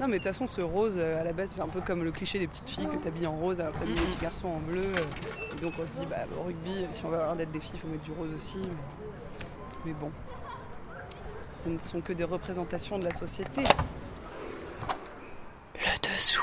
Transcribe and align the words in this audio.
Non, 0.00 0.08
mais 0.08 0.18
de 0.18 0.22
toute 0.24 0.32
façon, 0.32 0.46
ce 0.46 0.60
rose, 0.62 0.94
euh, 0.96 1.20
à 1.20 1.24
la 1.24 1.32
base, 1.32 1.52
c'est 1.54 1.60
un 1.60 1.68
peu 1.68 1.80
comme 1.80 2.02
le 2.02 2.10
cliché 2.12 2.38
des 2.38 2.46
petites 2.48 2.68
filles 2.68 2.88
que 2.88 2.96
t'habilles 2.96 3.26
en 3.26 3.36
rose 3.36 3.60
alors 3.60 3.72
que 3.74 3.78
t'habilles 3.80 3.94
les 3.94 4.00
petits 4.06 4.22
garçons 4.22 4.48
en 4.48 4.58
bleu. 4.58 4.80
euh, 4.82 5.56
et 5.56 5.60
donc 5.60 5.74
on 5.78 5.82
se 5.82 6.00
dit, 6.00 6.06
bah, 6.08 6.16
au 6.38 6.44
rugby, 6.44 6.86
si 6.92 7.04
on 7.04 7.08
veut 7.10 7.16
avoir 7.20 7.36
d'être 7.36 7.52
des 7.52 7.60
filles, 7.60 7.72
il 7.74 7.80
faut 7.80 7.88
mettre 7.88 8.04
du 8.04 8.12
rose 8.12 8.30
aussi. 8.36 8.58
Mais, 8.58 8.72
mais 9.86 9.92
bon, 9.92 10.10
ce 11.52 11.68
ne 11.68 11.78
sont 11.78 12.00
que 12.00 12.12
des 12.14 12.24
représentations 12.24 12.98
de 12.98 13.04
la 13.04 13.12
société. 13.12 13.62
Le 15.74 16.14
dessous. 16.16 16.40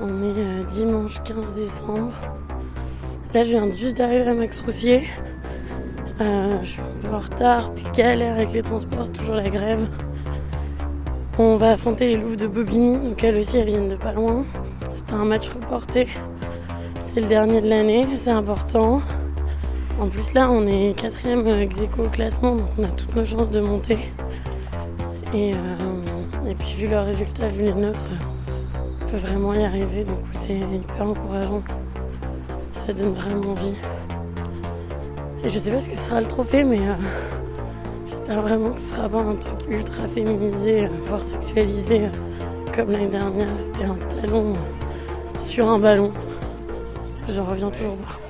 On 0.00 0.22
est 0.22 0.38
euh, 0.38 0.64
dimanche 0.64 1.22
15 1.24 1.54
décembre. 1.54 2.12
Là, 3.34 3.44
je 3.44 3.50
viens 3.50 3.70
juste 3.70 3.96
d'arriver 3.96 4.28
à 4.28 4.34
Max 4.34 4.60
Roussier. 4.60 5.08
Euh, 6.20 6.58
je 6.62 6.68
suis 6.70 6.80
un 6.80 7.08
peu 7.08 7.14
en 7.14 7.18
retard, 7.18 7.72
c'était 7.76 8.02
galère 8.02 8.34
avec 8.34 8.52
les 8.52 8.62
transports, 8.62 9.06
c'est 9.06 9.12
toujours 9.12 9.36
la 9.36 9.48
grève. 9.48 9.88
On 11.38 11.56
va 11.56 11.72
affronter 11.72 12.08
les 12.08 12.16
Louves 12.16 12.36
de 12.36 12.48
Bobigny, 12.48 12.98
donc 12.98 13.22
elles 13.22 13.36
aussi, 13.36 13.56
elles 13.56 13.68
viennent 13.68 13.88
de 13.88 13.94
pas 13.94 14.12
loin. 14.12 14.44
C'était 14.94 15.12
un 15.12 15.24
match 15.24 15.48
reporté. 15.48 16.08
C'est 17.06 17.20
le 17.20 17.28
dernier 17.28 17.60
de 17.60 17.68
l'année, 17.68 18.04
c'est 18.16 18.32
important. 18.32 19.00
En 20.00 20.08
plus, 20.08 20.34
là, 20.34 20.50
on 20.50 20.66
est 20.66 20.98
quatrième 20.98 21.46
euh, 21.46 21.60
ex 21.60 21.76
au 21.96 22.08
classement, 22.08 22.56
donc 22.56 22.68
on 22.78 22.84
a 22.84 22.88
toutes 22.88 23.14
nos 23.14 23.24
chances 23.24 23.50
de 23.50 23.60
monter. 23.60 23.98
Et, 25.32 25.54
euh, 25.54 26.54
puis, 26.58 26.74
vu 26.78 26.88
leurs 26.88 27.04
résultats, 27.04 27.46
vu 27.46 27.62
les 27.62 27.74
nôtres, 27.74 28.02
on 29.02 29.10
peut 29.10 29.18
vraiment 29.18 29.54
y 29.54 29.62
arriver, 29.64 30.02
donc 30.02 30.18
c'est 30.32 30.56
hyper 30.56 31.10
encourageant. 31.10 31.62
Ça 32.74 32.92
donne 32.92 33.12
vraiment 33.12 33.52
envie. 33.52 33.74
Je 35.44 35.58
sais 35.58 35.70
pas 35.70 35.80
ce 35.80 35.88
que 35.88 35.96
sera 35.96 36.20
le 36.20 36.26
trophée, 36.26 36.64
mais 36.64 36.80
euh, 36.80 36.94
j'espère 38.08 38.42
vraiment 38.42 38.70
que 38.70 38.80
ce 38.80 38.94
sera 38.94 39.08
pas 39.08 39.20
un 39.20 39.36
truc 39.36 39.68
ultra 39.68 40.08
féminisé, 40.08 40.84
euh, 40.84 40.88
voire 41.04 41.22
sexualisé, 41.30 42.06
euh, 42.06 42.72
comme 42.74 42.90
l'année 42.90 43.06
dernière. 43.06 43.46
C'était 43.60 43.84
un 43.84 43.96
talon 44.20 44.54
sur 45.38 45.68
un 45.68 45.78
ballon. 45.78 46.12
J'en 47.28 47.44
reviens 47.44 47.70
toujours 47.70 47.96
pas. 47.96 48.27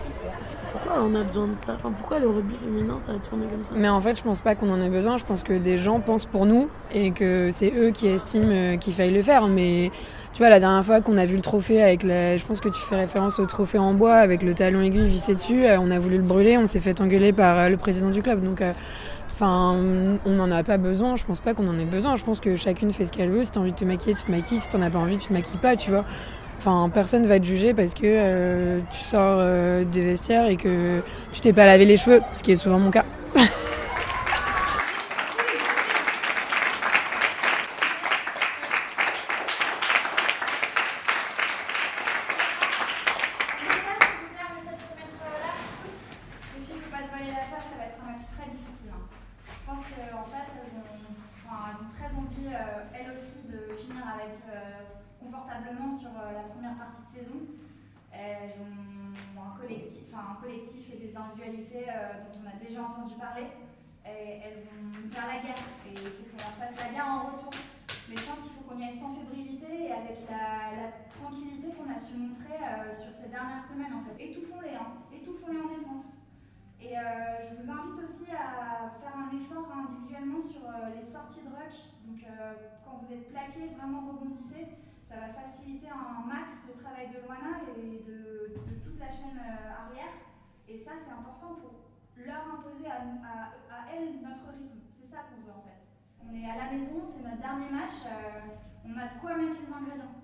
On 1.02 1.14
a 1.14 1.22
besoin 1.24 1.48
de 1.48 1.54
ça 1.54 1.74
enfin, 1.76 1.92
Pourquoi 1.92 2.18
le 2.18 2.28
rugby 2.28 2.54
féminin, 2.54 2.98
ça 3.04 3.12
a 3.12 3.14
tourné 3.16 3.46
comme 3.46 3.64
ça? 3.64 3.72
Mais 3.76 3.88
en 3.88 4.00
fait, 4.00 4.16
je 4.16 4.22
pense 4.22 4.40
pas 4.40 4.54
qu'on 4.54 4.70
en 4.72 4.80
ait 4.80 4.88
besoin. 4.88 5.16
Je 5.16 5.24
pense 5.24 5.42
que 5.42 5.52
des 5.52 5.78
gens 5.78 6.00
pensent 6.00 6.26
pour 6.26 6.46
nous 6.46 6.68
et 6.92 7.10
que 7.12 7.50
c'est 7.52 7.72
eux 7.76 7.90
qui 7.90 8.06
estiment 8.08 8.50
euh, 8.50 8.76
qu'il 8.76 8.94
faille 8.94 9.12
le 9.12 9.22
faire. 9.22 9.46
Mais 9.48 9.90
tu 10.32 10.38
vois, 10.38 10.48
la 10.50 10.60
dernière 10.60 10.84
fois 10.84 11.00
qu'on 11.00 11.16
a 11.16 11.26
vu 11.26 11.36
le 11.36 11.42
trophée 11.42 11.82
avec 11.82 12.02
la. 12.02 12.36
Je 12.36 12.44
pense 12.44 12.60
que 12.60 12.68
tu 12.68 12.80
fais 12.80 12.96
référence 12.96 13.38
au 13.38 13.46
trophée 13.46 13.78
en 13.78 13.94
bois 13.94 14.16
avec 14.16 14.42
le 14.42 14.54
talon 14.54 14.80
aiguille 14.82 15.06
vissé 15.06 15.34
dessus. 15.34 15.64
euh, 15.64 15.78
On 15.80 15.90
a 15.90 15.98
voulu 15.98 16.16
le 16.16 16.22
brûler, 16.24 16.56
on 16.58 16.66
s'est 16.66 16.80
fait 16.80 17.00
engueuler 17.00 17.32
par 17.32 17.58
euh, 17.58 17.68
le 17.68 17.76
président 17.76 18.10
du 18.10 18.22
club. 18.22 18.42
Donc. 18.42 18.62
Enfin, 19.40 19.76
on 20.24 20.32
n'en 20.32 20.50
a 20.50 20.64
pas 20.64 20.78
besoin. 20.78 21.14
Je 21.14 21.24
pense 21.24 21.38
pas 21.38 21.54
qu'on 21.54 21.68
en 21.68 21.78
ait 21.78 21.84
besoin. 21.84 22.16
Je 22.16 22.24
pense 22.24 22.40
que 22.40 22.56
chacune 22.56 22.92
fait 22.92 23.04
ce 23.04 23.12
qu'elle 23.12 23.30
veut. 23.30 23.44
Si 23.44 23.52
t'as 23.52 23.60
envie 23.60 23.70
de 23.70 23.76
te 23.76 23.84
maquiller, 23.84 24.16
tu 24.16 24.24
te 24.24 24.30
maquilles. 24.32 24.58
Si 24.58 24.68
t'en 24.68 24.82
as 24.82 24.90
pas 24.90 24.98
envie, 24.98 25.16
tu 25.16 25.28
te 25.28 25.32
maquilles 25.32 25.60
pas, 25.60 25.76
tu 25.76 25.90
vois. 25.92 26.04
Enfin, 26.58 26.90
personne 26.92 27.24
va 27.26 27.38
te 27.38 27.44
juger 27.44 27.72
parce 27.72 27.94
que 27.94 28.00
euh, 28.04 28.80
tu 28.90 28.98
sors 29.04 29.38
euh, 29.40 29.84
des 29.84 30.00
vestiaires 30.00 30.46
et 30.48 30.56
que 30.56 31.02
tu 31.32 31.40
t'es 31.40 31.52
pas 31.52 31.66
lavé 31.66 31.84
les 31.84 31.96
cheveux, 31.96 32.20
ce 32.34 32.42
qui 32.42 32.52
est 32.52 32.56
souvent 32.56 32.78
mon 32.80 32.90
cas. 32.90 33.04
Les 45.38 46.64
filles, 46.64 46.80
faut 46.82 46.90
pas 46.90 47.02
se 47.04 47.10
voiler 47.12 47.32
la 47.32 47.46
face, 47.52 47.68
ça 47.70 47.76
va 47.76 47.84
être 47.92 48.00
un 48.02 48.12
match 48.12 48.24
très 48.32 48.48
difficile. 48.50 48.90
hein. 48.92 49.04
Je 49.44 49.62
pense 49.68 49.84
qu'en 49.92 50.24
face, 50.32 50.50
elles 50.56 50.74
ont, 50.80 51.12
enfin, 51.44 51.60
elles 51.70 51.80
ont 51.84 51.90
très 51.92 52.10
envie, 52.16 52.48
euh, 52.48 52.88
elles 52.96 53.10
aussi, 53.12 53.44
de 53.46 53.74
finir 53.76 54.02
avec, 54.08 54.40
euh, 54.48 54.88
confortablement 55.18 55.98
sur 55.98 56.10
euh, 56.10 56.32
la 56.32 56.48
première 56.48 56.76
partie 56.78 57.02
de 57.02 57.18
saison. 57.18 57.40
Elles 58.12 58.50
ont 58.58 59.42
un 59.42 59.56
collectif, 59.58 60.08
un 60.14 60.40
collectif 60.40 60.88
et 60.92 60.96
des 60.96 61.14
individualités 61.14 61.86
euh, 61.86 62.24
dont 62.24 62.40
on 62.42 62.46
a 62.48 62.56
déjà 62.56 62.82
entendu 62.82 63.14
parler. 63.14 63.46
Elles 64.08 64.64
vont 64.64 65.10
faire 65.12 65.28
la 65.28 65.42
guerre 65.44 65.68
et 65.84 65.92
il 65.92 66.00
faut 66.00 66.24
qu'on 66.32 66.40
leur 66.40 66.56
fasse 66.56 66.72
la 66.80 66.88
guerre 66.96 67.12
en 67.12 67.28
retour. 67.28 67.52
Mais 68.08 68.16
je 68.16 68.24
pense 68.24 68.40
qu'il 68.40 68.52
faut 68.56 68.64
qu'on 68.64 68.80
y 68.80 68.84
aille 68.88 68.96
sans 68.96 69.12
fébrilité 69.12 69.68
et 69.68 69.92
avec 69.92 70.24
la, 70.24 70.96
tranquillité 71.12 71.68
qu'on 71.76 71.92
a 71.92 72.00
su 72.00 72.16
montrer 72.16 72.56
euh, 72.56 72.96
sur 72.96 73.12
ces 73.12 73.28
dernières 73.28 73.60
semaines 73.60 73.92
en 73.92 74.00
fait. 74.08 74.16
Étouffons-les, 74.16 74.80
hein. 74.80 75.04
étouffons-les 75.12 75.60
en 75.60 75.68
défense. 75.68 76.16
Et 76.80 76.94
je 76.96 77.52
vous 77.58 77.68
invite 77.68 78.00
aussi 78.00 78.32
à 78.32 78.88
faire 78.96 79.12
un 79.12 79.28
effort 79.36 79.68
individuellement 79.76 80.40
sur 80.40 80.62
les 80.94 81.04
sorties 81.04 81.42
de 81.42 81.50
rush. 81.52 81.92
Donc 82.06 82.24
quand 82.86 83.02
vous 83.02 83.12
êtes 83.12 83.28
plaqué, 83.28 83.74
vraiment 83.76 84.08
rebondissez. 84.08 84.78
Ça 85.08 85.14
va 85.16 85.28
faciliter 85.32 85.88
un 85.88 86.26
max 86.28 86.64
le 86.68 86.74
travail 86.82 87.08
de 87.08 87.24
Loana 87.24 87.64
et 87.76 88.04
de, 88.06 88.52
de 88.60 88.74
toute 88.84 88.98
la 89.00 89.10
chaîne 89.10 89.40
euh, 89.40 89.86
arrière. 89.88 90.12
Et 90.68 90.76
ça, 90.78 90.92
c'est 91.02 91.10
important 91.12 91.56
pour 91.62 91.80
leur 92.26 92.42
imposer 92.52 92.86
à, 92.90 93.00
à, 93.24 93.34
à 93.72 93.78
elles 93.94 94.20
notre 94.20 94.52
rythme. 94.52 94.80
C'est 95.00 95.08
ça 95.08 95.24
qu'on 95.30 95.40
veut 95.46 95.56
en 95.56 95.62
fait. 95.64 95.80
On 96.20 96.34
est 96.34 96.44
à 96.50 96.56
la 96.64 96.70
maison, 96.72 97.00
c'est 97.08 97.22
notre 97.24 97.40
dernier 97.40 97.70
match. 97.70 98.04
euh, 98.04 98.52
on 98.84 98.96
a 98.98 99.06
de 99.14 99.18
quoi 99.20 99.34
mettre 99.36 99.60
les 99.64 99.72
ingrédients. 99.72 100.14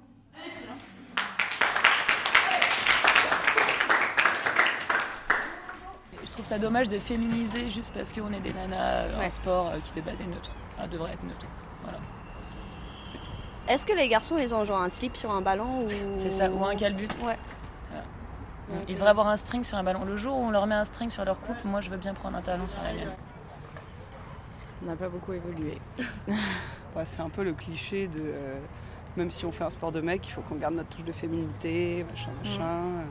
Je 6.25 6.33
trouve 6.33 6.45
ça 6.47 6.59
dommage 6.59 6.89
de 6.89 6.99
féminiser 6.99 7.71
juste 7.71 7.93
parce 7.95 8.13
qu'on 8.13 8.33
est 8.33 8.41
des 8.41 8.53
nanas, 8.53 9.07
Ouais. 9.19 9.25
un 9.27 9.31
sport 9.31 9.69
euh, 9.69 9.79
qui 9.81 9.93
de 9.95 10.01
base 10.01 10.21
est 10.21 10.27
neutre. 10.27 10.51
Enfin, 10.77 10.89
devrait 10.89 11.13
être 11.13 11.23
neutre. 11.25 11.47
Est-ce 13.69 13.87
que 13.87 13.93
les 13.95 14.09
garçons, 14.09 14.37
ils 14.39 14.55
ont 14.55 14.65
genre 14.65 14.81
un 14.83 14.89
slip 14.89 15.17
sur 15.17 15.31
un 15.31 15.41
ballon 15.41 15.85
ou... 15.85 15.89
C'est 16.19 16.31
ça, 16.31 16.51
ou 16.51 16.65
un 16.65 16.75
calbut. 16.77 17.09
Ouais. 17.23 17.39
Voilà. 17.91 18.05
Ok. 18.71 18.85
Ils 18.89 18.95
devraient 18.95 19.11
avoir 19.11 19.29
un 19.29 19.37
string 19.37 19.65
sur 19.65 19.79
un 19.79 19.83
ballon. 19.83 20.05
Le 20.05 20.17
jour 20.17 20.37
où 20.37 20.45
on 20.45 20.51
leur 20.51 20.67
met 20.67 20.75
un 20.75 20.85
string 20.85 21.11
sur 21.11 21.25
leur 21.25 21.41
coupe, 21.41 21.63
moi 21.65 21.81
je 21.81 21.91
veux 21.91 21.97
bien 21.97 22.15
prendre 22.15 22.37
un 22.37 22.43
talon 22.43 22.69
sur 22.69 22.83
la 22.83 22.93
mienne. 22.93 23.13
On 24.83 24.87
n'a 24.87 24.97
pas 24.97 25.09
beaucoup 25.09 25.33
évolué. 25.33 25.79
Ouais, 26.97 27.05
c'est 27.07 27.23
un 27.23 27.29
peu 27.29 27.43
le 27.43 27.53
cliché 27.55 28.07
de. 28.07 28.21
euh, 28.21 28.55
même 29.17 29.29
si 29.33 29.45
on 29.45 29.51
fait 29.51 29.65
un 29.65 29.71
sport 29.71 29.91
de 29.91 30.01
mec, 30.01 30.25
il 30.29 30.31
faut 30.31 30.43
qu'on 30.43 30.55
garde 30.55 30.75
notre 30.75 30.91
touche 30.91 31.05
de 31.05 31.11
féminité, 31.11 32.07
machin, 32.09 32.31
machin. 32.45 32.61
euh. 32.63 33.03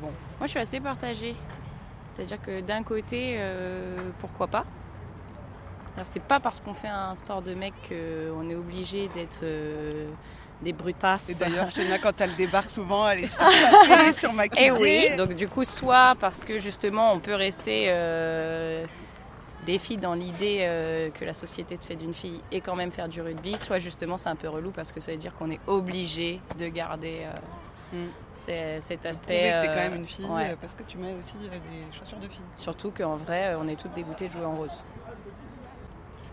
Bon. 0.00 0.06
Moi, 0.38 0.46
je 0.46 0.50
suis 0.50 0.60
assez 0.60 0.78
partagée. 0.78 1.34
C'est-à-dire 2.14 2.40
que 2.40 2.60
d'un 2.60 2.84
côté, 2.84 3.34
euh, 3.40 3.96
pourquoi 4.20 4.46
pas? 4.46 4.64
C'est 6.06 6.22
pas 6.22 6.40
parce 6.40 6.60
qu'on 6.60 6.74
fait 6.74 6.88
un 6.88 7.14
sport 7.16 7.42
de 7.42 7.54
mec 7.54 7.74
qu'on 7.88 8.48
est 8.50 8.54
obligé 8.54 9.08
d'être 9.14 9.40
euh, 9.42 10.08
des 10.62 10.72
brutasses. 10.72 11.28
Et 11.30 11.34
d'ailleurs, 11.34 11.70
Shena, 11.70 11.98
quand 11.98 12.20
elle 12.20 12.34
débarque 12.36 12.70
souvent, 12.70 13.08
elle 13.08 13.24
est 13.24 13.26
surtapée, 13.36 14.12
surmaquillée. 14.12 14.66
Eh 14.66 14.70
oui, 14.72 15.16
donc 15.16 15.34
du 15.34 15.48
coup, 15.48 15.64
soit 15.64 16.14
parce 16.20 16.44
que 16.44 16.58
justement 16.58 17.12
on 17.12 17.20
peut 17.20 17.34
rester 17.34 17.86
euh, 17.88 18.84
des 19.66 19.78
filles 19.78 19.98
dans 19.98 20.14
l'idée 20.14 20.58
euh, 20.62 21.10
que 21.10 21.24
la 21.24 21.34
société 21.34 21.76
te 21.76 21.84
fait 21.84 21.96
d'une 21.96 22.14
fille 22.14 22.40
et 22.52 22.60
quand 22.60 22.74
même 22.76 22.90
faire 22.90 23.08
du 23.08 23.20
rugby, 23.20 23.56
soit 23.58 23.78
justement 23.78 24.16
c'est 24.18 24.28
un 24.30 24.36
peu 24.36 24.48
relou 24.48 24.70
parce 24.70 24.92
que 24.92 25.00
ça 25.00 25.12
veut 25.12 25.18
dire 25.18 25.34
qu'on 25.34 25.50
est 25.50 25.60
obligé 25.66 26.40
de 26.58 26.68
garder 26.68 27.26
Mm. 27.90 27.96
c'est- 28.30 28.80
cet 28.82 29.06
aspect. 29.06 29.44
que 29.50 29.62
t'es 29.62 29.66
quand 29.68 29.76
même 29.76 29.94
une 29.94 30.06
fille 30.06 30.26
ouais. 30.26 30.54
parce 30.60 30.74
que 30.74 30.82
tu 30.82 30.98
mets 30.98 31.14
aussi 31.18 31.32
des 31.36 31.98
chaussures 31.98 32.18
de 32.18 32.28
fille. 32.28 32.42
Surtout 32.58 32.90
qu'en 32.90 33.16
vrai, 33.16 33.54
on 33.58 33.66
est 33.66 33.76
toutes 33.80 33.94
dégoûtées 33.94 34.28
de 34.28 34.32
jouer 34.34 34.44
en 34.44 34.56
rose. 34.56 34.82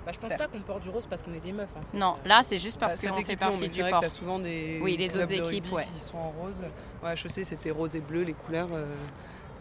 Bah, 0.05 0.11
je 0.13 0.19
pense 0.19 0.29
Certes. 0.29 0.39
pas 0.39 0.47
qu'on 0.47 0.63
porte 0.63 0.83
du 0.83 0.89
rose 0.89 1.05
parce 1.07 1.23
qu'on 1.23 1.33
est 1.33 1.39
des 1.39 1.51
meufs. 1.51 1.67
Non, 1.93 2.15
là 2.25 2.41
c'est 2.43 2.59
juste 2.59 2.79
parce 2.79 3.01
Bah, 3.01 3.09
qu'on 3.09 3.23
fait 3.23 3.35
partie 3.35 3.61
mais 3.63 3.67
du 3.69 3.81
port. 3.81 3.99
que 4.01 4.05
t'as 4.05 4.09
souvent 4.11 4.37
des 4.39 4.79
Oui, 4.81 4.97
les 4.97 5.15
autres 5.17 5.27
de 5.27 5.33
équipes, 5.33 5.71
ouais. 5.71 5.87
qui 5.97 6.03
sont 6.05 6.17
en 6.17 6.29
rose. 6.29 6.61
Ouais, 7.03 7.13
HEC, 7.13 7.43
c'était 7.45 7.71
rose 7.71 7.95
et 7.95 8.01
bleu, 8.01 8.21
les 8.23 8.33
couleurs. 8.33 8.69
euh, 8.73 8.85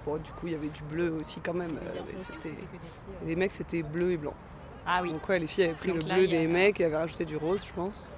Bon, 0.04 0.16
du 0.18 0.30
coup, 0.32 0.46
il 0.48 0.52
y 0.52 0.54
avait 0.54 0.68
du 0.68 0.82
bleu 0.82 1.12
aussi 1.18 1.40
quand 1.40 1.54
même. 1.54 1.70
Les 1.70 1.98
euh, 1.98 2.02
aussi, 2.18 2.32
filles, 2.42 2.52
euh. 2.58 3.26
Les 3.26 3.34
mecs, 3.36 3.52
c'était 3.52 3.82
bleu 3.82 4.12
et 4.12 4.18
blanc. 4.18 4.34
Ah 4.86 5.00
oui. 5.02 5.10
Donc 5.12 5.26
ouais, 5.30 5.38
les 5.38 5.46
filles 5.46 5.64
avaient 5.64 5.72
pris 5.72 5.88
Donc 5.92 6.02
le 6.02 6.08
là, 6.08 6.14
bleu 6.16 6.24
a- 6.24 6.26
des 6.26 6.46
mecs 6.46 6.78
et 6.78 6.84
avaient 6.84 6.98
rajouté 6.98 7.24
du 7.24 7.38
rose, 7.38 7.64
je 7.66 7.72
pense. 7.72 8.10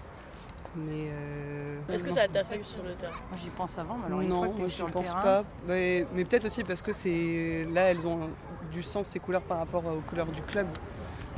Mais 0.75 1.09
euh, 1.11 1.79
Est-ce 1.89 2.03
que 2.03 2.11
ça 2.11 2.27
t'affecte 2.27 2.65
sur 2.65 2.83
le 2.83 2.93
terrain 2.95 3.13
Moi 3.31 3.39
j'y 3.41 3.49
pense 3.51 3.79
avant, 3.79 3.97
mais 3.99 4.07
alors 4.07 4.21
une 4.21 4.29
non, 4.29 4.39
fois 4.39 4.49
que 4.49 4.53
moi 4.59 4.65
t'es 4.67 4.69
je 4.73 4.77
sur 4.77 4.87
le 4.89 4.93
pense 4.93 5.05
terrain, 5.05 5.23
pas. 5.23 5.45
Mais, 5.69 6.05
mais 6.13 6.25
peut-être 6.25 6.45
aussi 6.47 6.65
parce 6.65 6.83
que 6.83 6.93
c'est 6.93 7.67
là 7.73 7.83
elles 7.83 8.05
ont 8.07 8.29
du 8.73 8.83
sens 8.83 9.07
ces 9.07 9.19
couleurs 9.21 9.41
par 9.43 9.59
rapport 9.59 9.87
aux 9.87 10.01
couleurs 10.09 10.27
du 10.27 10.43
club. 10.43 10.67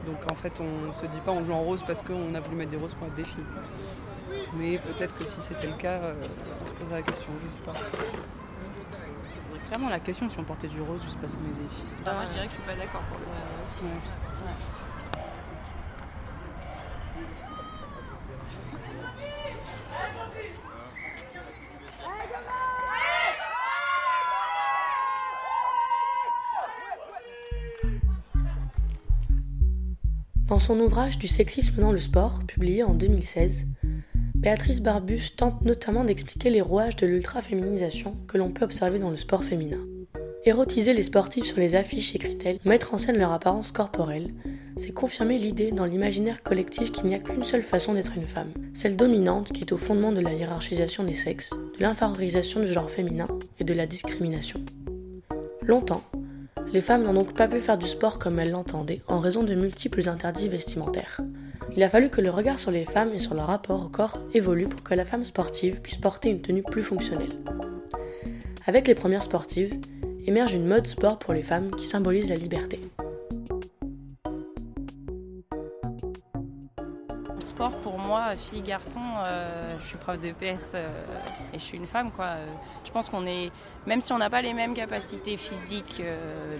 Donc 0.08 0.32
en 0.32 0.34
fait 0.34 0.58
on 0.60 0.90
se 0.94 1.04
dit 1.04 1.20
pas 1.20 1.32
on 1.32 1.44
joue 1.44 1.52
en 1.52 1.62
rose 1.62 1.84
parce 1.86 2.00
qu'on 2.00 2.34
a 2.34 2.40
voulu 2.40 2.56
mettre 2.56 2.70
des 2.70 2.78
roses 2.78 2.94
pour 2.94 3.06
être 3.08 3.14
des 3.14 3.24
filles. 3.24 3.44
Mais 4.56 4.78
peut-être 4.78 5.14
que 5.18 5.24
si 5.24 5.38
c'était 5.42 5.66
le 5.66 5.74
cas, 5.74 5.98
euh, 6.00 6.14
on 6.62 6.66
se 6.66 6.72
poserait 6.72 6.96
la 6.96 7.02
question, 7.02 7.30
je 7.44 7.48
sais 7.48 7.58
pas. 7.60 7.74
Je 7.74 9.36
poserais 9.36 9.66
clairement 9.66 9.90
la 9.90 10.00
question 10.00 10.30
si 10.30 10.38
on 10.38 10.44
portait 10.44 10.68
du 10.68 10.80
rose 10.80 11.02
juste 11.04 11.18
parce 11.20 11.34
qu'on 11.34 11.42
est 11.44 11.62
des 11.62 11.68
filles. 11.68 11.94
bah, 12.06 12.14
moi 12.14 12.24
je 12.24 12.32
dirais 12.32 12.46
que 12.46 12.52
je 12.52 12.56
suis 12.56 12.64
pas 12.66 12.74
d'accord 12.74 13.02
pour 13.02 13.18
le 13.18 13.26
Si, 13.66 13.84
Dans 30.48 30.58
son 30.58 30.80
ouvrage 30.80 31.18
Du 31.18 31.28
sexisme 31.28 31.78
dans 31.78 31.92
le 31.92 31.98
sport, 31.98 32.40
publié 32.46 32.82
en 32.82 32.94
2016, 32.94 33.66
Béatrice 34.34 34.80
Barbus 34.80 35.32
tente 35.36 35.60
notamment 35.60 36.04
d'expliquer 36.04 36.48
les 36.48 36.62
rouages 36.62 36.96
de 36.96 37.06
l'ultra-féminisation 37.06 38.16
que 38.26 38.38
l'on 38.38 38.50
peut 38.50 38.64
observer 38.64 38.98
dans 38.98 39.10
le 39.10 39.18
sport 39.18 39.44
féminin. 39.44 39.84
Érotiser 40.46 40.94
les 40.94 41.02
sportifs 41.02 41.44
sur 41.44 41.58
les 41.58 41.74
affiches, 41.74 42.14
écrit-elle, 42.14 42.60
mettre 42.64 42.94
en 42.94 42.98
scène 42.98 43.18
leur 43.18 43.32
apparence 43.32 43.72
corporelle, 43.72 44.32
c'est 44.78 44.92
confirmer 44.92 45.36
l'idée 45.36 45.70
dans 45.70 45.84
l'imaginaire 45.84 46.42
collectif 46.42 46.92
qu'il 46.92 47.08
n'y 47.08 47.14
a 47.14 47.18
qu'une 47.18 47.44
seule 47.44 47.62
façon 47.62 47.92
d'être 47.92 48.16
une 48.16 48.26
femme, 48.26 48.52
celle 48.72 48.96
dominante 48.96 49.52
qui 49.52 49.60
est 49.60 49.72
au 49.72 49.76
fondement 49.76 50.12
de 50.12 50.20
la 50.20 50.32
hiérarchisation 50.32 51.04
des 51.04 51.16
sexes, 51.16 51.50
de 51.50 51.82
l'infériorisation 51.82 52.60
du 52.60 52.72
genre 52.72 52.90
féminin 52.90 53.28
et 53.58 53.64
de 53.64 53.74
la 53.74 53.84
discrimination. 53.84 54.62
Longtemps, 55.62 56.04
les 56.72 56.80
femmes 56.80 57.04
n'ont 57.04 57.14
donc 57.14 57.34
pas 57.34 57.48
pu 57.48 57.60
faire 57.60 57.78
du 57.78 57.86
sport 57.86 58.18
comme 58.18 58.38
elles 58.38 58.50
l'entendaient 58.50 59.00
en 59.08 59.20
raison 59.20 59.42
de 59.42 59.54
multiples 59.54 60.08
interdits 60.08 60.48
vestimentaires. 60.48 61.20
Il 61.76 61.82
a 61.82 61.88
fallu 61.88 62.10
que 62.10 62.20
le 62.20 62.30
regard 62.30 62.58
sur 62.58 62.70
les 62.70 62.84
femmes 62.84 63.12
et 63.14 63.18
sur 63.18 63.34
leur 63.34 63.46
rapport 63.46 63.84
au 63.84 63.88
corps 63.88 64.18
évolue 64.34 64.68
pour 64.68 64.82
que 64.82 64.94
la 64.94 65.04
femme 65.04 65.24
sportive 65.24 65.80
puisse 65.80 65.98
porter 65.98 66.30
une 66.30 66.42
tenue 66.42 66.62
plus 66.62 66.82
fonctionnelle. 66.82 67.28
Avec 68.66 68.86
les 68.86 68.94
premières 68.94 69.22
sportives, 69.22 69.74
émerge 70.26 70.52
une 70.52 70.66
mode 70.66 70.86
sport 70.86 71.18
pour 71.18 71.32
les 71.32 71.42
femmes 71.42 71.70
qui 71.74 71.86
symbolise 71.86 72.28
la 72.28 72.34
liberté. 72.34 72.80
Moi, 78.08 78.36
fille 78.36 78.62
garçon, 78.62 79.00
euh, 79.18 79.76
je 79.78 79.86
suis 79.86 79.98
prof 79.98 80.18
de 80.18 80.32
PS 80.32 80.72
euh, 80.74 80.88
et 81.52 81.58
je 81.58 81.62
suis 81.62 81.76
une 81.76 81.86
femme 81.86 82.10
quoi. 82.10 82.24
Euh, 82.24 82.46
je 82.84 82.90
pense 82.90 83.10
qu'on 83.10 83.26
est, 83.26 83.52
même 83.86 84.00
si 84.00 84.12
on 84.14 84.18
n'a 84.18 84.30
pas 84.30 84.40
les 84.40 84.54
mêmes 84.54 84.72
capacités 84.72 85.36
physiques, 85.36 86.02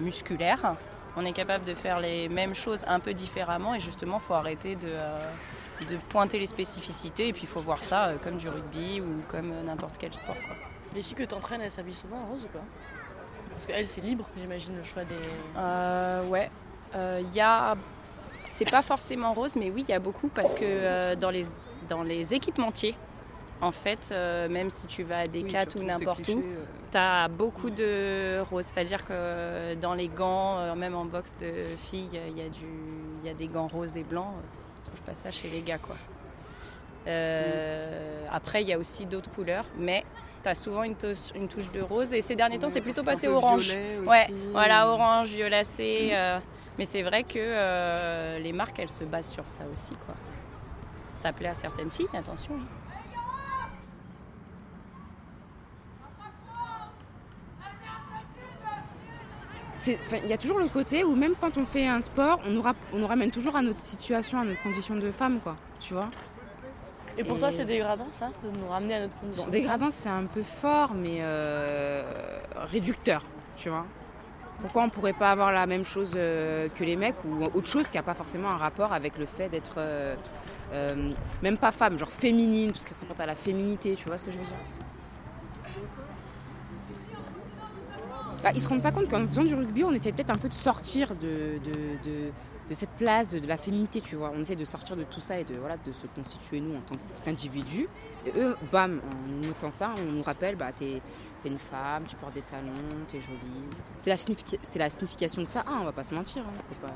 musculaires, 0.00 0.74
on 1.16 1.24
est 1.24 1.32
capable 1.32 1.64
de 1.64 1.74
faire 1.74 2.00
les 2.00 2.28
mêmes 2.28 2.54
choses 2.54 2.84
un 2.86 3.00
peu 3.00 3.14
différemment 3.14 3.74
et 3.74 3.80
justement, 3.80 4.18
faut 4.18 4.34
arrêter 4.34 4.76
de, 4.76 4.92
de 5.88 5.96
pointer 6.10 6.38
les 6.38 6.46
spécificités 6.46 7.28
et 7.28 7.32
puis 7.32 7.42
il 7.44 7.48
faut 7.48 7.60
voir 7.60 7.82
ça 7.82 8.12
comme 8.22 8.36
du 8.36 8.48
rugby 8.48 9.00
ou 9.00 9.22
comme 9.26 9.50
n'importe 9.64 9.96
quel 9.98 10.12
sport 10.12 10.36
quoi. 10.46 10.56
Les 10.94 11.02
filles 11.02 11.16
que 11.16 11.24
tu 11.24 11.34
entraînes, 11.34 11.62
elles 11.62 11.70
s'habillent 11.70 11.94
souvent 11.94 12.18
en 12.18 12.26
rose 12.26 12.44
ou 12.44 12.48
pas? 12.48 12.64
Parce 13.50 13.64
qu'elles, 13.64 13.88
c'est 13.88 14.02
libre, 14.02 14.26
j'imagine, 14.36 14.76
le 14.76 14.84
choix 14.84 15.02
des. 15.04 16.28
Ouais. 16.28 16.50
Il 16.94 17.34
y 17.34 17.40
a 17.40 17.74
c'est 18.48 18.70
pas 18.70 18.82
forcément 18.82 19.32
rose, 19.34 19.56
mais 19.56 19.70
oui, 19.70 19.84
il 19.86 19.90
y 19.90 19.94
a 19.94 19.98
beaucoup 19.98 20.28
parce 20.28 20.54
que 20.54 20.64
euh, 20.64 21.14
dans, 21.14 21.30
les, 21.30 21.44
dans 21.88 22.02
les 22.02 22.34
équipementiers, 22.34 22.94
en 23.60 23.72
fait, 23.72 24.10
euh, 24.10 24.48
même 24.48 24.70
si 24.70 24.86
tu 24.86 25.02
vas 25.02 25.20
à 25.20 25.28
des 25.28 25.42
oui, 25.42 25.54
ou 25.76 25.82
n'importe 25.82 26.28
où, 26.28 26.38
euh. 26.38 26.64
tu 26.90 26.96
as 26.96 27.28
beaucoup 27.28 27.70
de 27.70 28.40
rose. 28.50 28.64
C'est-à-dire 28.64 29.04
que 29.06 29.74
dans 29.74 29.94
les 29.94 30.08
gants, 30.08 30.74
même 30.76 30.94
en 30.94 31.04
boxe 31.04 31.36
de 31.38 31.52
filles, 31.76 32.08
il 32.12 32.38
y, 32.38 32.42
a 32.42 32.48
du, 32.48 32.66
y 33.24 33.28
a 33.28 33.34
des 33.34 33.48
gants 33.48 33.68
roses 33.68 33.96
et 33.96 34.04
blancs. 34.04 34.32
Je 34.78 34.90
trouve 34.90 35.02
pas 35.02 35.14
ça 35.14 35.30
chez 35.30 35.48
les 35.48 35.60
gars, 35.60 35.78
quoi. 35.78 35.96
Après, 38.30 38.62
il 38.62 38.68
y 38.68 38.72
a 38.72 38.78
aussi 38.78 39.06
d'autres 39.06 39.30
couleurs, 39.30 39.64
mais 39.76 40.04
tu 40.42 40.48
as 40.48 40.54
souvent 40.54 40.84
une, 40.84 40.94
touche, 40.94 41.32
une 41.34 41.48
touche 41.48 41.70
de 41.72 41.80
rose. 41.80 42.12
Et 42.12 42.20
ces 42.20 42.36
derniers 42.36 42.58
temps, 42.58 42.68
c'est 42.68 42.80
plutôt 42.80 43.02
passé 43.02 43.28
orange. 43.28 43.74
Ouais, 44.06 44.28
voilà, 44.52 44.88
orange, 44.88 45.28
violacé. 45.28 46.12
Mais 46.78 46.84
c'est 46.84 47.02
vrai 47.02 47.24
que 47.24 47.38
euh, 47.38 48.38
les 48.38 48.52
marques, 48.52 48.78
elles 48.78 48.88
se 48.88 49.04
basent 49.04 49.30
sur 49.30 49.46
ça 49.46 49.64
aussi. 49.72 49.94
Quoi. 50.06 50.14
Ça 51.14 51.32
plaît 51.32 51.48
à 51.48 51.54
certaines 51.54 51.90
filles, 51.90 52.06
attention. 52.14 52.54
Il 59.86 60.28
y 60.28 60.32
a 60.32 60.38
toujours 60.38 60.58
le 60.58 60.68
côté 60.68 61.04
où 61.04 61.14
même 61.14 61.34
quand 61.40 61.56
on 61.56 61.64
fait 61.64 61.86
un 61.86 62.00
sport, 62.00 62.40
on 62.44 62.50
nous, 62.50 62.62
on 62.92 62.98
nous 62.98 63.06
ramène 63.06 63.30
toujours 63.30 63.56
à 63.56 63.62
notre 63.62 63.78
situation, 63.78 64.40
à 64.40 64.44
notre 64.44 64.62
condition 64.62 64.96
de 64.96 65.10
femme, 65.10 65.40
quoi. 65.40 65.56
Tu 65.80 65.94
vois? 65.94 66.10
Et 67.16 67.24
pour 67.24 67.38
toi, 67.38 67.50
c'est 67.50 67.64
dégradant, 67.64 68.06
ça, 68.12 68.30
de 68.44 68.58
nous 68.58 68.68
ramener 68.68 68.94
à 68.94 69.00
notre 69.00 69.18
condition 69.18 69.48
Dégradant, 69.48 69.90
c'est 69.90 70.08
un 70.08 70.26
peu 70.26 70.42
fort, 70.42 70.94
mais 70.94 71.18
euh, 71.20 72.02
réducteur, 72.56 73.24
tu 73.56 73.70
vois? 73.70 73.86
Pourquoi 74.60 74.82
on 74.82 74.86
ne 74.86 74.90
pourrait 74.90 75.12
pas 75.12 75.30
avoir 75.30 75.52
la 75.52 75.66
même 75.66 75.84
chose 75.84 76.12
euh, 76.16 76.68
que 76.74 76.82
les 76.82 76.96
mecs 76.96 77.14
ou 77.24 77.44
autre 77.44 77.68
chose 77.68 77.88
qui 77.88 77.96
n'a 77.96 78.02
pas 78.02 78.14
forcément 78.14 78.50
un 78.50 78.56
rapport 78.56 78.92
avec 78.92 79.16
le 79.16 79.26
fait 79.26 79.48
d'être 79.48 79.74
euh, 79.76 80.16
euh, 80.72 81.12
même 81.42 81.56
pas 81.56 81.70
femme, 81.70 81.96
genre 81.96 82.08
féminine, 82.08 82.72
tout 82.72 82.80
ce 82.80 82.86
qui 82.86 82.94
s'apporte 82.94 83.20
à 83.20 83.26
la 83.26 83.36
féminité, 83.36 83.94
tu 83.94 84.08
vois 84.08 84.18
ce 84.18 84.24
que 84.24 84.32
je 84.32 84.38
veux 84.38 84.44
dire? 84.44 84.56
Bah, 88.42 88.50
Ils 88.54 88.62
se 88.62 88.68
rendent 88.68 88.82
pas 88.82 88.90
compte 88.90 89.08
qu'en 89.08 89.26
faisant 89.26 89.44
du 89.44 89.54
rugby, 89.54 89.84
on 89.84 89.92
essaie 89.92 90.10
peut-être 90.10 90.30
un 90.30 90.38
peu 90.38 90.48
de 90.48 90.52
sortir 90.52 91.14
de, 91.14 91.60
cette 92.74 92.90
place 92.90 93.30
de, 93.30 93.46
la 93.46 93.56
féminité, 93.56 94.00
tu 94.00 94.16
vois. 94.16 94.32
On 94.34 94.40
essaie 94.40 94.56
de 94.56 94.64
sortir 94.64 94.96
de 94.96 95.04
tout 95.04 95.20
ça 95.20 95.38
et 95.38 95.44
de, 95.44 95.54
voilà, 95.54 95.76
de 95.76 95.92
se 95.92 96.06
constituer 96.06 96.60
nous 96.60 96.76
en 96.76 96.80
tant 96.80 96.94
qu'individus. 97.24 97.88
Et 98.26 98.38
eux, 98.38 98.56
bam, 98.70 99.00
en 99.04 99.46
notant 99.46 99.70
ça, 99.70 99.94
on 99.98 100.12
nous 100.12 100.22
rappelle, 100.22 100.56
bah, 100.56 100.72
t'es 100.72 101.00
t'es 101.42 101.48
une 101.48 101.58
femme, 101.58 102.04
tu 102.06 102.16
portes 102.16 102.34
des 102.34 102.42
talons, 102.42 102.72
t'es 103.08 103.20
jolie. 103.20 103.64
C'est 104.00 104.10
la, 104.10 104.16
la, 104.84 104.90
signification 104.90 105.42
de 105.42 105.46
ça, 105.46 105.64
ah, 105.66 105.78
on 105.80 105.84
va 105.84 105.92
pas 105.92 106.02
se 106.02 106.14
mentir. 106.14 106.42
Hein, 106.42 106.88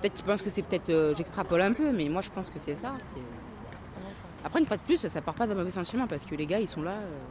peut-être 0.00 0.14
qu'ils 0.14 0.24
pensent 0.24 0.42
que 0.42 0.50
c'est 0.50 0.62
peut-être. 0.62 0.90
Euh, 0.90 1.14
j'extrapole 1.16 1.62
un 1.62 1.72
peu, 1.72 1.92
mais 1.92 2.08
moi 2.08 2.22
je 2.22 2.30
pense 2.30 2.50
que 2.50 2.58
c'est 2.58 2.74
ça. 2.74 2.94
Après, 4.44 4.60
une 4.60 4.66
fois 4.66 4.76
de 4.76 4.82
plus, 4.82 5.06
ça 5.06 5.20
part 5.20 5.34
pas 5.34 5.46
d'un 5.46 5.54
mauvais 5.54 5.70
sentiment 5.70 6.06
parce 6.06 6.24
que 6.24 6.34
les 6.34 6.46
gars, 6.46 6.60
ils 6.60 6.68
sont 6.68 6.82
là. 6.82 6.92
Euh, 6.92 7.24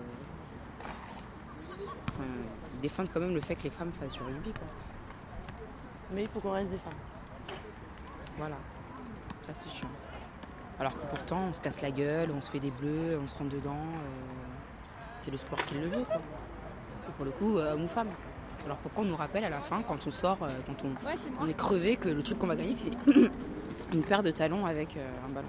ils 2.73 2.81
défendent 2.81 3.09
quand 3.13 3.19
même 3.19 3.33
le 3.33 3.41
fait 3.41 3.55
que 3.55 3.63
les 3.63 3.69
femmes 3.69 3.91
fassent 3.91 4.13
du 4.13 4.23
rugby. 4.23 4.51
Quoi. 4.51 4.67
Mais 6.13 6.23
il 6.23 6.27
faut 6.27 6.39
qu'on 6.39 6.51
reste 6.51 6.71
des 6.71 6.77
femmes. 6.77 6.93
Voilà. 8.37 8.55
Ça, 9.41 9.53
c'est 9.53 9.69
chiant. 9.69 9.89
Alors 10.79 10.93
que 10.95 11.05
pourtant, 11.05 11.39
on 11.49 11.53
se 11.53 11.61
casse 11.61 11.81
la 11.81 11.91
gueule, 11.91 12.31
on 12.35 12.41
se 12.41 12.51
fait 12.51 12.59
des 12.59 12.71
bleus, 12.71 13.17
on 13.21 13.27
se 13.27 13.35
rentre 13.35 13.55
dedans. 13.55 13.73
Euh, 13.75 14.09
c'est 15.17 15.31
le 15.31 15.37
sport 15.37 15.63
qui 15.65 15.75
le 15.75 15.87
veut, 15.87 16.03
quoi. 16.03 16.17
Et 16.17 17.11
pour 17.15 17.25
le 17.25 17.31
coup, 17.31 17.57
euh, 17.57 17.73
homme 17.73 17.85
ou 17.85 17.87
femme. 17.87 18.09
Alors 18.65 18.77
pourquoi 18.77 19.03
on 19.03 19.07
nous 19.07 19.15
rappelle 19.15 19.45
à 19.45 19.49
la 19.49 19.59
fin, 19.59 19.83
quand 19.83 20.07
on 20.07 20.11
sort, 20.11 20.39
euh, 20.41 20.49
quand 20.65 20.87
on, 21.39 21.47
est 21.47 21.53
crevé, 21.53 21.95
que 21.95 22.09
le 22.09 22.23
truc 22.23 22.39
qu'on 22.39 22.47
va 22.47 22.55
gagner, 22.55 22.75
c'est 22.75 22.91
une 23.93 24.03
paire 24.03 24.23
de 24.23 24.31
talons 24.31 24.65
avec 24.65 24.97
un 24.97 25.29
ballon 25.29 25.47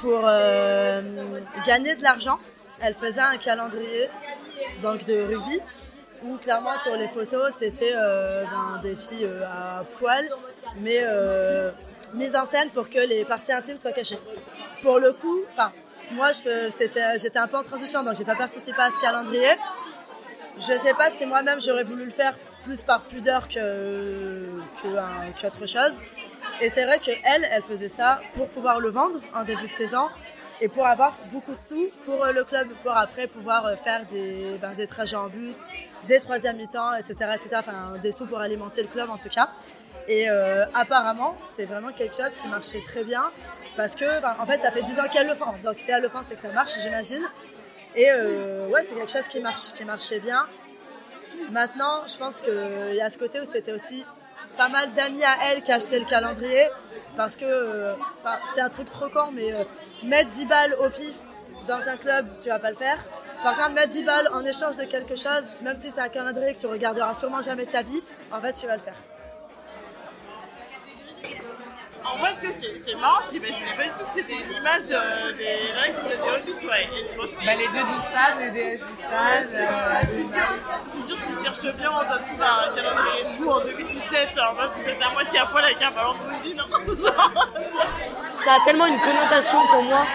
pour 0.00 0.22
euh, 0.24 1.02
gagner 1.66 1.94
de 1.94 2.02
l'argent, 2.02 2.38
elle 2.80 2.94
faisait 2.94 3.20
un 3.20 3.36
calendrier 3.36 4.08
donc 4.82 5.04
de 5.04 5.20
rugby 5.22 5.60
où 6.22 6.36
clairement 6.36 6.76
sur 6.76 6.96
les 6.96 7.08
photos 7.08 7.52
c'était 7.58 7.92
euh, 7.94 8.44
ben, 8.44 8.80
des 8.82 8.96
filles 8.96 9.24
euh, 9.24 9.44
à 9.44 9.84
poil 9.98 10.28
mais 10.76 11.04
mise 12.14 12.34
en 12.34 12.46
scène 12.46 12.70
pour 12.70 12.88
que 12.88 12.98
les 12.98 13.24
parties 13.24 13.52
intimes 13.52 13.78
soient 13.78 13.92
cachées. 13.92 14.18
Pour 14.82 14.98
le 14.98 15.12
coup, 15.12 15.40
enfin 15.52 15.72
moi 16.12 16.30
j'étais 16.32 17.38
un 17.38 17.46
peu 17.46 17.56
en 17.56 17.62
transition 17.62 18.02
donc 18.02 18.14
j'ai 18.14 18.24
pas 18.24 18.36
participé 18.36 18.80
à 18.80 18.90
ce 18.90 19.00
calendrier. 19.00 19.56
Je 20.58 20.76
sais 20.78 20.94
pas 20.94 21.10
si 21.10 21.26
moi-même 21.26 21.60
j'aurais 21.60 21.84
voulu 21.84 22.04
le 22.04 22.10
faire 22.10 22.34
plus 22.64 22.82
par 22.82 23.02
pudeur 23.02 23.48
que 23.48 24.46
qu'autre 25.40 25.66
chose. 25.66 25.92
Et 26.60 26.68
c'est 26.68 26.84
vrai 26.84 26.98
qu'elle, 26.98 27.48
elle 27.50 27.62
faisait 27.62 27.88
ça 27.88 28.20
pour 28.34 28.48
pouvoir 28.48 28.80
le 28.80 28.90
vendre 28.90 29.20
en 29.34 29.44
début 29.44 29.66
de 29.66 29.72
saison 29.72 30.08
et 30.60 30.68
pour 30.68 30.86
avoir 30.86 31.16
beaucoup 31.32 31.54
de 31.54 31.60
sous 31.60 31.88
pour 32.04 32.22
euh, 32.22 32.32
le 32.32 32.44
club, 32.44 32.68
pour 32.82 32.94
après 32.94 33.26
pouvoir 33.26 33.64
euh, 33.64 33.76
faire 33.76 34.04
des, 34.06 34.58
ben, 34.60 34.74
des 34.74 34.86
trajets 34.86 35.16
en 35.16 35.28
bus, 35.28 35.60
des 36.06 36.20
troisième 36.20 36.56
mi-temps, 36.56 36.94
etc., 36.96 37.14
etc. 37.34 37.56
Enfin, 37.60 37.94
des 38.02 38.12
sous 38.12 38.26
pour 38.26 38.40
alimenter 38.40 38.82
le 38.82 38.88
club 38.88 39.08
en 39.08 39.16
tout 39.16 39.30
cas. 39.30 39.48
Et 40.06 40.28
euh, 40.28 40.66
apparemment, 40.74 41.34
c'est 41.44 41.64
vraiment 41.64 41.92
quelque 41.92 42.16
chose 42.16 42.36
qui 42.36 42.46
marchait 42.48 42.82
très 42.86 43.04
bien 43.04 43.30
parce 43.76 43.94
que, 43.94 44.20
ben, 44.20 44.36
en 44.38 44.44
fait, 44.44 44.58
ça 44.60 44.70
fait 44.70 44.82
10 44.82 45.00
ans 45.00 45.08
qu'elle 45.10 45.28
le 45.28 45.34
fait. 45.34 45.62
Donc, 45.62 45.78
si 45.78 45.90
elle 45.90 46.02
le 46.02 46.08
fait, 46.10 46.18
c'est 46.24 46.34
que 46.34 46.40
ça 46.40 46.52
marche, 46.52 46.78
j'imagine. 46.78 47.26
Et 47.96 48.06
ouais, 48.10 48.82
c'est 48.84 48.94
quelque 48.94 49.10
chose 49.10 49.26
qui, 49.28 49.40
marche, 49.40 49.72
qui 49.74 49.84
marchait 49.84 50.20
bien. 50.20 50.46
Maintenant, 51.50 52.06
je 52.06 52.16
pense 52.16 52.40
qu'il 52.40 52.94
y 52.94 53.00
a 53.00 53.08
ce 53.10 53.18
côté 53.18 53.40
où 53.40 53.44
c'était 53.44 53.72
aussi 53.72 54.04
pas 54.56 54.68
mal 54.68 54.92
d'amis 54.94 55.24
à 55.24 55.36
elle 55.50 55.62
qui 55.62 55.72
achetaient 55.72 55.98
le 56.00 56.06
calendrier 56.06 56.68
parce 57.16 57.36
que 57.36 57.44
euh, 57.44 57.94
c'est 58.54 58.60
un 58.60 58.68
truc 58.68 58.90
trop 58.90 59.08
con, 59.08 59.30
mais 59.32 59.52
euh, 59.52 59.64
mettre 60.02 60.30
10 60.30 60.46
balles 60.46 60.74
au 60.74 60.90
pif 60.90 61.16
dans 61.66 61.80
un 61.86 61.96
club, 61.96 62.26
tu 62.40 62.48
vas 62.48 62.58
pas 62.58 62.70
le 62.70 62.76
faire. 62.76 63.04
Par 63.42 63.56
contre, 63.56 63.72
mettre 63.72 63.88
10 63.88 64.04
balles 64.04 64.28
en 64.32 64.44
échange 64.44 64.76
de 64.76 64.84
quelque 64.84 65.16
chose, 65.16 65.44
même 65.62 65.76
si 65.76 65.90
c'est 65.90 66.00
un 66.00 66.08
calendrier 66.08 66.54
que 66.54 66.60
tu 66.60 66.66
regarderas 66.66 67.14
sûrement 67.14 67.40
jamais 67.40 67.66
de 67.66 67.70
ta 67.70 67.82
vie, 67.82 68.02
en 68.30 68.40
fait, 68.40 68.52
tu 68.52 68.66
vas 68.66 68.76
le 68.76 68.82
faire. 68.82 68.96
En 72.04 72.18
vrai, 72.18 72.34
tu 72.40 72.50
sais, 72.52 72.72
c'est- 72.76 72.94
marrant, 72.96 73.20
j'imaginais 73.30 73.74
pas 73.76 73.84
du 73.84 73.90
tout 73.90 74.04
que 74.04 74.12
c'était 74.12 74.32
une 74.32 74.50
image 74.52 74.90
euh, 74.90 75.32
des 75.32 75.72
mecs 75.74 75.96
qui 75.96 76.02
faisaient 76.08 76.16
du 76.22 76.30
rugby, 76.30 76.52
tu 76.58 76.66
vois. 76.66 76.78
Et 76.80 76.88
franchement, 77.16 77.40
Bah, 77.46 77.54
les 77.54 77.68
deux 77.68 77.84
du 77.84 78.00
stade, 78.00 78.36
les 78.40 78.50
DS 78.50 78.78
du 78.78 78.94
stade. 78.94 79.60
euh, 79.60 80.00
c'est 80.14 80.24
sûr, 80.24 80.46
c'est 80.88 81.02
sûr, 81.02 81.16
si 81.16 81.32
je 81.32 81.44
cherche 81.46 81.74
bien, 81.76 81.90
on 81.90 82.04
doit 82.08 82.18
trouver 82.18 82.44
un 82.44 82.74
calendrier 82.74 83.24
de 83.24 83.42
vous 83.44 83.50
en 83.50 83.60
2017. 83.60 84.28
En 84.50 84.54
mode, 84.54 84.70
vous 84.76 84.88
êtes 84.88 85.02
à 85.02 85.10
moitié 85.10 85.38
à 85.40 85.46
poil 85.46 85.64
avec 85.64 85.82
un 85.82 85.90
ballon 85.90 86.14
de 86.14 86.30
rugby, 86.34 86.54
non 86.54 86.64
Genre, 86.88 87.46
Ça 88.34 88.52
a 88.54 88.64
tellement 88.64 88.86
une 88.86 88.98
connotation 89.00 89.58
pour 89.66 89.82
moi, 89.82 90.06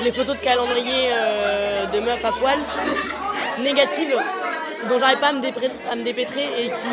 les 0.00 0.10
photos 0.12 0.36
de 0.36 0.40
calendrier 0.40 1.10
euh, 1.12 1.86
de 1.86 2.00
meufs 2.00 2.24
à 2.24 2.32
poil, 2.32 2.58
négatives, 3.58 4.16
dont 4.88 4.98
j'arrive 4.98 5.18
pas 5.18 5.28
à 5.28 5.32
me, 5.32 6.04
dépêtrer 6.04 6.44
et 6.58 6.70
qui, 6.70 6.88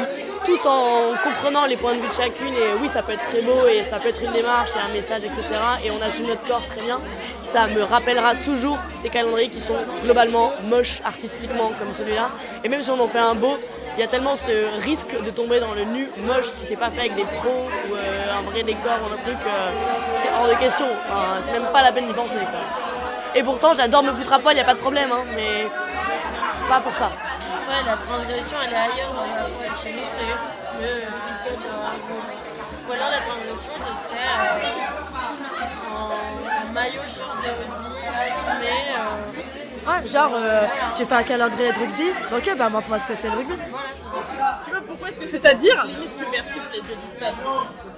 tout 0.45 0.67
en 0.67 1.13
comprenant 1.23 1.65
les 1.65 1.77
points 1.77 1.95
de 1.95 2.01
vue 2.01 2.07
de 2.07 2.13
chacune, 2.13 2.53
et 2.53 2.79
oui, 2.81 2.87
ça 2.87 3.01
peut 3.01 3.13
être 3.13 3.23
très 3.23 3.41
beau 3.41 3.67
et 3.67 3.83
ça 3.83 3.99
peut 3.99 4.09
être 4.09 4.23
une 4.23 4.31
démarche 4.31 4.71
et 4.75 4.89
un 4.89 4.93
message, 4.93 5.23
etc., 5.23 5.43
et 5.83 5.91
on 5.91 6.01
assume 6.01 6.27
notre 6.27 6.43
corps 6.45 6.65
très 6.65 6.81
bien, 6.81 7.01
ça 7.43 7.67
me 7.67 7.83
rappellera 7.83 8.35
toujours 8.35 8.77
ces 8.93 9.09
calendriers 9.09 9.49
qui 9.49 9.59
sont 9.61 9.75
globalement 10.03 10.51
moches 10.63 11.01
artistiquement 11.05 11.71
comme 11.79 11.93
celui-là. 11.93 12.31
Et 12.63 12.69
même 12.69 12.83
si 12.83 12.89
on 12.89 12.99
en 12.99 13.07
fait 13.07 13.19
un 13.19 13.35
beau, 13.35 13.57
il 13.97 14.01
y 14.01 14.03
a 14.03 14.07
tellement 14.07 14.35
ce 14.35 14.81
risque 14.83 15.15
de 15.23 15.31
tomber 15.31 15.59
dans 15.59 15.73
le 15.73 15.85
nu 15.85 16.09
moche 16.25 16.49
si 16.49 16.65
c'est 16.67 16.75
pas 16.75 16.89
fait 16.89 17.01
avec 17.01 17.15
des 17.15 17.23
pros 17.23 17.69
ou 17.89 17.95
euh, 17.95 18.37
un 18.37 18.41
vrai 18.41 18.63
décor 18.63 18.99
ou 19.03 19.13
un 19.13 19.17
truc, 19.23 19.37
euh, 19.47 19.69
c'est 20.17 20.29
hors 20.37 20.49
de 20.49 20.55
question. 20.55 20.85
Enfin, 20.85 21.39
c'est 21.39 21.53
même 21.53 21.71
pas 21.71 21.81
la 21.81 21.93
peine 21.93 22.07
d'y 22.07 22.13
penser. 22.13 22.39
quoi. 22.39 22.59
Et 23.35 23.43
pourtant, 23.43 23.73
j'adore 23.73 24.03
me 24.03 24.11
foutre 24.11 24.33
à 24.33 24.39
poil, 24.39 24.55
il 24.55 24.59
a 24.59 24.63
pas 24.63 24.73
de 24.73 24.79
problème, 24.79 25.11
hein, 25.11 25.23
mais 25.35 25.67
pas 26.67 26.79
pour 26.79 26.93
ça. 26.93 27.11
Ouais, 27.67 27.83
la 27.85 27.97
transgression, 27.97 28.57
elle 28.63 28.73
est 28.73 28.75
ailleurs 28.75 29.13
dans 29.13 29.25
la 29.25 29.49
boîte. 29.49 29.77
Chez 29.81 29.93
nous, 29.93 30.07
c'est 30.09 30.21
le 30.21 31.01
cut, 31.01 31.63
euh, 31.65 32.87
Ou 32.87 32.91
alors 32.91 33.09
la 33.09 33.19
transgression, 33.21 33.71
ce 33.75 33.91
serait 34.03 34.29
euh, 34.39 35.91
en, 35.91 36.69
en 36.69 36.71
maillot 36.73 37.01
short 37.07 37.37
de 37.41 37.49
rugby, 37.49 37.95
assumé. 38.05 38.75
euh, 38.97 39.64
Ouais, 39.87 40.07
genre, 40.07 40.31
euh, 40.35 40.65
tu 40.95 41.05
fais 41.05 41.13
un 41.15 41.23
calendrier 41.23 41.71
de 41.71 41.77
rugby, 41.77 42.09
ok, 42.35 42.57
bah 42.57 42.69
montre-moi 42.69 42.97
ce 42.99 43.07
que 43.07 43.15
c'est 43.15 43.29
le 43.29 43.37
rugby. 43.37 43.53
tu 43.55 44.71
vois 44.71 44.81
pourquoi 44.87 45.09
est-ce 45.09 45.19
que 45.19 45.25
c'est-à-dire 45.27 45.83
limite 45.85 46.15
subversible 46.15 46.65
les 46.73 46.79
jeux 46.79 46.97
du 47.03 47.09
stade? 47.09 47.35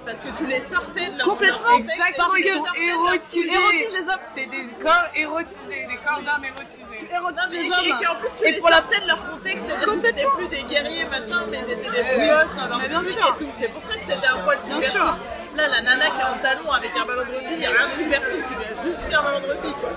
Parce 0.04 0.20
que 0.20 0.28
tu 0.36 0.46
les 0.46 0.60
sortais 0.60 1.08
de 1.08 1.18
leur 1.18 1.26
Complètement, 1.28 1.76
Exactement, 1.76 2.34
et 2.36 2.40
ils 2.40 2.42
tu 2.44 2.48
les 2.48 2.54
sont 2.58 2.64
sortais 2.64 2.80
de 2.80 2.86
leur- 2.88 3.08
érotisés. 3.08 3.40
Tu 3.48 3.54
érotises 3.54 3.92
les 3.92 4.00
hommes. 4.12 4.26
C'est 4.34 4.46
des 4.46 4.64
corps 4.84 5.08
érotisés, 5.14 5.86
des 5.88 5.98
corps 6.06 6.20
d'hommes 6.20 6.44
érotisés. 6.44 6.84
Tu 6.94 7.04
Non, 7.04 7.20
érotises 7.20 7.48
mais 7.50 7.56
les 7.58 7.70
hommes. 7.72 8.00
et 8.00 8.04
qu'en 8.04 8.14
plus 8.20 8.30
tu 8.38 8.44
Et 8.44 8.52
les 8.52 8.58
pour 8.58 8.68
la- 8.70 8.76
sortais 8.76 9.00
de 9.00 9.06
leur 9.06 9.30
contexte, 9.30 9.66
c'est-à-dire 9.68 9.86
que 9.88 10.06
c'était 10.06 10.26
plus 10.36 10.48
des 10.48 10.62
guerriers 10.64 11.04
machin, 11.06 11.40
mais 11.50 11.58
ils 11.66 11.72
étaient 11.72 11.90
des 11.90 12.26
gosses 12.28 12.54
dans 12.56 12.68
leur 12.68 13.02
sûr. 13.04 13.16
et 13.36 13.44
tout. 13.44 13.50
C'est 13.58 13.68
pour 13.68 13.82
ça 13.82 13.94
que 13.96 14.00
c'était 14.04 14.26
un 14.28 14.38
poil 14.44 14.58
subversif. 14.60 14.90
sûr. 14.92 15.16
Là, 15.56 15.66
la 15.68 15.80
nana 15.82 16.06
qui 16.10 16.20
est 16.20 16.24
en 16.24 16.38
talon 16.38 16.70
avec 16.72 16.90
un 16.96 17.04
ballon 17.06 17.24
de 17.24 17.32
rugby, 17.36 17.52
il 17.52 17.58
n'y 17.58 17.66
a 17.66 17.70
rien 17.70 17.88
de 17.88 17.92
subversif, 17.92 18.40
tu 18.48 18.54
viens 18.54 18.82
juste 18.84 19.00
faire 19.08 19.20
un 19.20 19.24
ballon 19.24 19.40
de 19.40 19.46
rugby 19.52 19.72
quoi. 19.80 19.90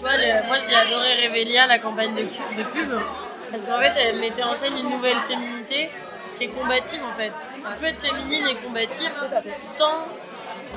Tu 0.00 0.06
vois, 0.06 0.16
le- 0.16 0.46
moi 0.46 0.56
j'ai 0.66 0.74
adoré 0.74 1.26
Revelia, 1.28 1.66
la 1.66 1.78
campagne 1.78 2.14
de, 2.14 2.22
pub, 2.22 2.90
parce 3.50 3.64
qu'en 3.66 3.78
fait 3.80 3.92
elle 3.98 4.18
mettait 4.18 4.42
en 4.42 4.54
scène 4.54 4.78
une 4.78 4.88
nouvelle 4.88 5.18
féminité 5.28 5.90
qui 6.38 6.44
est 6.44 6.48
combative 6.48 7.02
en 7.04 7.12
fait. 7.18 7.30
Tu 7.56 7.72
peux 7.78 7.84
être 7.86 8.00
féminine 8.00 8.46
et 8.48 8.54
combative 8.54 9.10
sans 9.60 10.06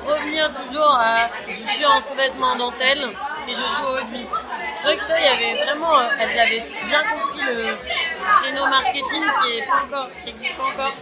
revenir 0.06 0.52
toujours 0.52 0.90
à 0.90 1.30
je 1.48 1.52
suis 1.54 1.86
en 1.86 2.02
sous-vêtements 2.02 2.48
en 2.48 2.56
dentelle 2.56 3.08
et 3.48 3.52
je 3.54 3.56
joue 3.56 3.86
au 3.88 3.92
rugby. 3.94 4.26
C'est 4.74 4.88
vrai 4.88 4.96
que 4.98 5.06
ça, 5.06 5.18
il 5.18 5.24
y 5.24 5.28
avait 5.28 5.64
vraiment, 5.64 5.94
elle 6.20 6.38
avait 6.38 6.64
bien 6.86 7.02
compris 7.04 7.40
le 7.46 7.76
créneau 8.42 8.66
marketing 8.66 9.22
qui 9.42 9.56
est 9.58 9.66
pas 9.66 9.84
encore, 9.86 10.08
qui 10.22 10.28
existe 10.30 10.54
pas 10.56 10.64
encore. 10.64 10.92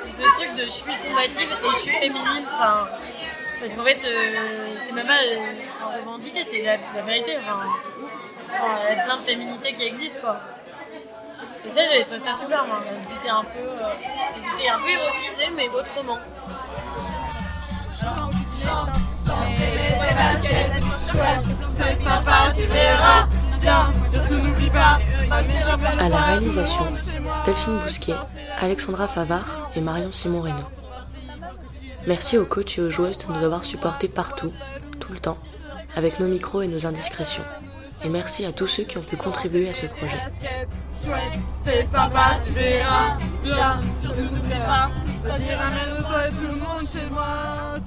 C'est 0.00 0.22
ce 0.24 0.28
truc 0.32 0.54
de 0.56 0.64
je 0.64 0.70
suis 0.70 0.96
combative 1.06 1.48
et 1.64 1.70
je 1.70 1.76
suis 1.76 1.90
féminine. 1.92 2.44
Enfin, 2.44 2.88
parce 3.60 3.74
qu'en 3.74 3.84
fait, 3.84 3.98
euh, 4.04 4.66
c'est 4.86 4.92
même 4.92 5.06
pas 5.06 5.22
euh, 5.24 5.52
à 5.82 5.98
revendiquer, 5.98 6.46
c'est 6.50 6.62
la, 6.62 7.02
vérité. 7.02 7.36
Enfin, 7.38 7.66
il 8.90 8.96
y 8.96 9.00
a 9.00 9.04
plein 9.04 9.16
de 9.16 9.22
féminités 9.22 9.74
qui 9.74 9.84
existent, 9.84 10.20
quoi. 10.20 10.40
Et 11.66 11.70
ça, 11.70 11.84
j'avais 11.84 12.04
trouvé 12.04 12.20
ça 12.20 12.36
super, 12.40 12.64
moi. 12.66 12.82
Étaient 13.20 13.28
un 13.28 13.42
peu, 13.42 13.58
euh, 13.58 14.72
un 14.72 14.78
peu 14.78 14.90
érotisées, 14.90 15.50
mais 15.54 15.68
autrement. 15.68 16.18
À 25.98 26.08
la 26.08 26.16
réalisation, 26.16 26.86
Delphine 27.44 27.78
Bousquet, 27.78 28.14
Alexandra 28.60 29.08
Favard 29.08 29.70
et 29.74 29.80
Marion 29.80 30.12
Simon. 30.12 30.44
Merci 32.06 32.38
aux 32.38 32.44
coachs 32.44 32.78
et 32.78 32.80
aux 32.80 32.90
joueuses 32.90 33.18
de 33.18 33.32
nous 33.32 33.44
avoir 33.44 33.64
supportés 33.64 34.08
partout, 34.08 34.52
tout 35.00 35.12
le 35.12 35.18
temps, 35.18 35.38
avec 35.96 36.20
nos 36.20 36.28
micros 36.28 36.62
et 36.62 36.68
nos 36.68 36.86
indiscrétions. 36.86 37.42
Et 38.04 38.08
merci 38.08 38.44
à 38.44 38.52
tous 38.52 38.66
ceux 38.66 38.84
qui 38.84 38.98
ont 38.98 39.02
pu 39.02 39.16
contribuer 39.16 39.68
à 39.68 39.74
ce 39.74 39.86
projet. 39.86 40.18
Vas-y, 45.24 45.54
ramène-toi 45.54 46.28
tout 46.38 46.46
le 46.46 46.58
monde 46.58 46.86
chez 46.86 47.10
moi. 47.10 47.78